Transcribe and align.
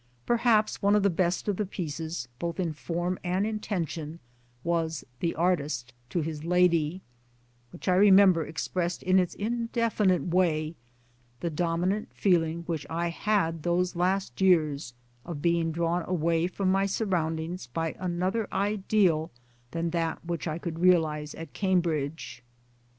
Perhaps 0.25 0.81
one 0.81 0.95
of 0.95 1.03
the 1.03 1.11
best 1.11 1.47
of 1.47 1.57
the 1.57 1.65
pieces, 1.67 2.27
both 2.39 2.59
in 2.59 2.73
form 2.73 3.19
and 3.23 3.45
intention, 3.45 4.19
was" 4.63 5.05
The 5.19 5.35
Artist 5.35 5.93
to 6.09 6.21
his 6.21 6.43
Lady": 6.43 7.03
which 7.71 7.87
I 7.87 7.93
remember 7.93 8.43
expressed 8.43 9.03
1 9.03 9.09
in 9.11 9.19
its 9.19 9.35
indefinite 9.35 10.23
way 10.25 10.75
the 11.41 11.51
dominant 11.51 12.09
feeling 12.15 12.63
which 12.63 12.87
I 12.89 13.09
had 13.09 13.61
those 13.61 13.95
last 13.95 14.41
years, 14.41 14.95
of 15.23 15.39
being 15.39 15.71
drawn 15.71 16.03
away 16.09 16.47
from 16.47 16.71
my 16.71 16.87
surroundings 16.87 17.67
by 17.67 17.95
another 17.99 18.47
ideal 18.51 19.29
than 19.69 19.91
that 19.91 20.25
which 20.25 20.47
I 20.47 20.57
could 20.57 20.79
realize 20.79 21.35
at 21.35 21.53
Cambridge. 21.53 22.41